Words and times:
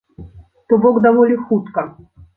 То 0.69 0.77
бок 0.85 0.99
даволі 1.03 1.35
хутка. 1.43 1.85